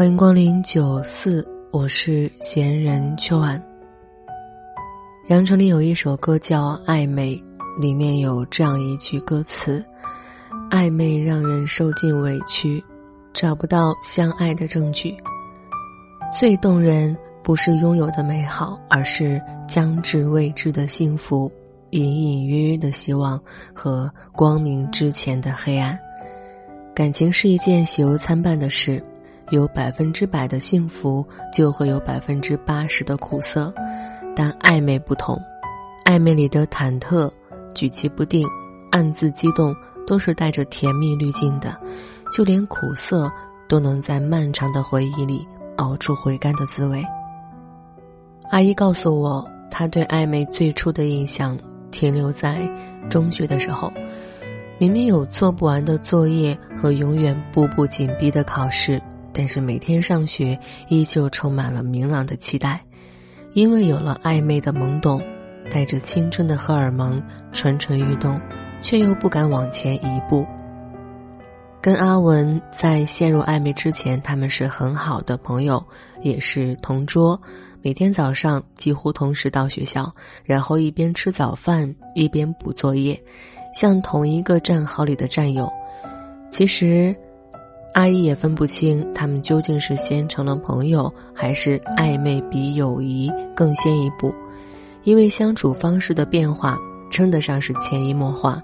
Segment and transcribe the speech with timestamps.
[0.00, 3.62] 欢迎光临九四，我是闲人秋晚。
[5.28, 7.34] 杨丞琳有一首歌叫《暧昧》，
[7.78, 9.84] 里面有这样一句歌词
[10.72, 12.82] ：“暧昧让人受尽委屈，
[13.34, 15.14] 找不到相爱的证据。
[16.32, 21.52] 最动人不是拥有的美好，而是将至未知的幸福，
[21.90, 23.38] 隐隐约约的希望
[23.74, 25.98] 和光明之前的黑暗。
[26.94, 29.04] 感情是一件喜忧参半的事。”
[29.50, 33.72] 有百分之百的幸福，就会有百分之八十的苦涩，
[34.34, 35.36] 但暧昧不同，
[36.04, 37.30] 暧昧里的忐忑、
[37.74, 38.48] 举棋不定、
[38.90, 39.74] 暗自激动，
[40.06, 41.76] 都是带着甜蜜滤镜的，
[42.32, 43.30] 就连苦涩
[43.68, 47.04] 都能在漫长的回忆里熬出回甘的滋味。
[48.50, 51.58] 阿姨告诉我，她对暧昧最初的印象
[51.90, 52.68] 停留在
[53.08, 53.92] 中学的时候，
[54.78, 59.00] 明明有做不完的作业和永远步步紧逼的考试。
[59.32, 62.84] 但是每天上学依旧充满了明朗的期待，
[63.52, 65.22] 因为有了暧昧的懵懂，
[65.70, 67.22] 带着青春的荷尔蒙
[67.52, 68.40] 蠢蠢欲动，
[68.82, 70.46] 却又不敢往前一步。
[71.80, 75.82] 跟阿文在陷入暧昧之前，他们是很好的朋友，
[76.20, 77.40] 也是同桌，
[77.82, 80.12] 每天早上几乎同时到学校，
[80.44, 83.18] 然后一边吃早饭一边补作业，
[83.72, 85.70] 像同一个战壕里的战友。
[86.50, 87.16] 其实。
[87.92, 94.32] 阿姨也分不清他们究竟是先成了朋友，还是暧昧比友谊更先一步，
[95.02, 96.78] 因为相处方式的变化
[97.10, 98.62] 称得上是潜移默化。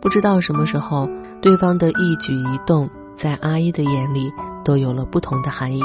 [0.00, 1.08] 不知道什么时候，
[1.42, 4.32] 对方的一举一动在阿姨的眼里
[4.64, 5.82] 都有了不同的含义。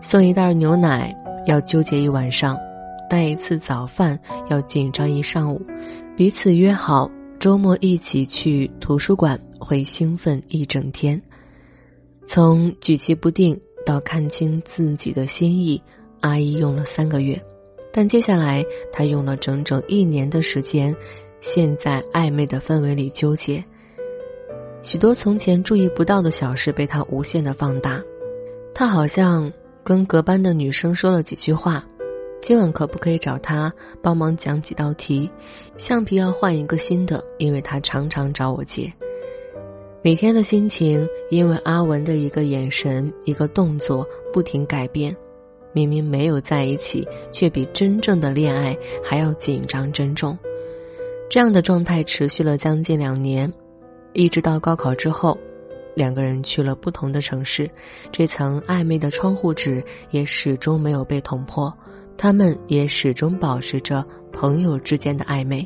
[0.00, 1.14] 送一袋牛奶
[1.46, 2.58] 要纠结一晚上，
[3.08, 4.18] 带一次早饭
[4.50, 5.64] 要紧张一上午，
[6.16, 7.08] 彼此约好
[7.38, 11.22] 周末一起去图书馆会兴奋一整天。
[12.24, 15.82] 从举棋不定到看清自己的心意，
[16.20, 17.40] 阿姨用了三个月，
[17.92, 20.94] 但接下来她用了整整一年的时间，
[21.40, 23.62] 陷在暧昧的氛围里纠结。
[24.80, 28.02] 许多从前注意不到的小事被他无限的放大，
[28.74, 29.52] 他好像
[29.84, 31.84] 跟隔班的女生说了几句话，
[32.40, 35.30] 今晚可不可以找他帮忙讲几道题？
[35.76, 38.92] 橡皮要换一个新的，因为他常常找我借。
[40.04, 45.16] 每天的心情因为阿文的一个眼神、一个动作不停改变，
[45.72, 50.36] 明明没有在一起，却比真正的恋爱还要紧张珍重。
[51.30, 53.50] 这样的状态持续了将近两年，
[54.12, 55.38] 一直到高考之后，
[55.94, 57.70] 两个人去了不同的城市，
[58.10, 59.80] 这层暧昧的窗户纸
[60.10, 61.72] 也始终没有被捅破，
[62.16, 65.64] 他们也始终保持着朋友之间的暧昧。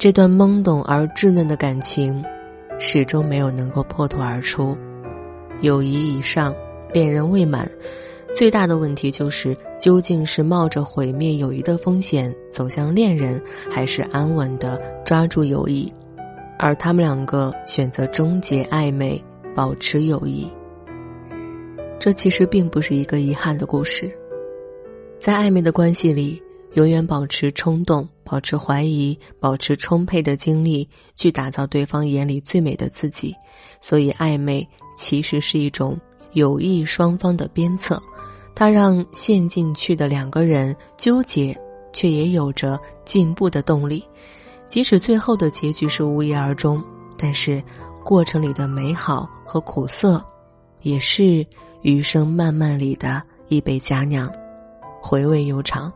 [0.00, 2.24] 这段懵懂而稚嫩的感情，
[2.78, 4.74] 始终没有能够破土而出。
[5.60, 6.56] 友谊以上，
[6.90, 7.70] 恋人未满，
[8.34, 13.38] 最大的问题就是，究竟是冒着毁灭友谊的风险走向恋人，
[13.70, 15.92] 还是安稳的抓住友谊？
[16.58, 19.22] 而他们两个选择终结暧昧，
[19.54, 20.50] 保持友谊。
[21.98, 24.10] 这其实并不是一个遗憾的故事，
[25.18, 26.42] 在暧昧的关系里。
[26.74, 33.34] 永远保持冲动，保持怀疑，保持充沛的精力，去打造对方眼里最美的自己。
[33.80, 34.64] 所以，暧昧
[34.96, 35.98] 其实是一种
[36.30, 38.00] 有益双方的鞭策，
[38.54, 41.60] 它让陷进去的两个人纠结，
[41.92, 44.04] 却也有着进步的动力。
[44.68, 46.80] 即使最后的结局是无疾而终，
[47.18, 47.60] 但是
[48.04, 50.24] 过程里的美好和苦涩，
[50.82, 51.44] 也是
[51.82, 54.32] 余生漫漫里的一杯佳酿，
[55.02, 55.92] 回味悠长。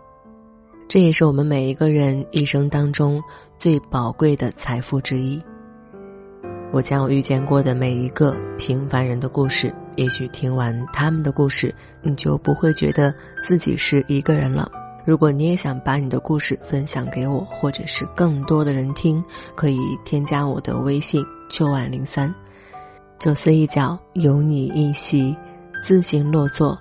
[0.88, 3.20] 这也是我们每一个人一生当中
[3.58, 5.42] 最宝贵的财富之一。
[6.72, 14.70] 我将我遇见过的每一个平凡人的故事，也许听完他们的故事，你就不会觉得自己是一个人了。
[15.04, 19.22] 如果你也想把你的故事分享给我，或者是更多的人听，
[19.54, 22.34] 可以添加我的微信秋晚零三，
[23.18, 25.36] 九四一角有你一席，
[25.82, 26.76] 自行落座，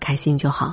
[0.00, 0.72] 开心就好。